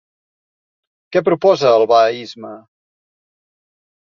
[1.17, 2.53] Què proposa el bahaisme?